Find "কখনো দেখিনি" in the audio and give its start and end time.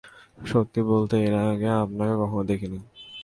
2.21-2.79